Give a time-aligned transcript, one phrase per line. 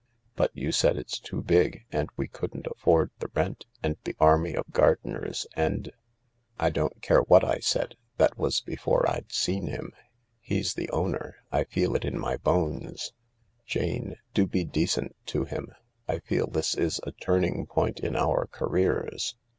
[0.35, 4.55] "But you said it's too big, and we couldn't afford the rent and the army
[4.55, 5.91] of gardeners and—
[6.59, 9.93] —""I don't care what I said— that was before I'd seen him.
[10.39, 11.35] He's the owner.
[11.51, 13.13] I feel it in my bones.
[13.67, 15.71] Jane, do be decent to him—
[16.09, 19.35] I feel this is a turning point in our careers.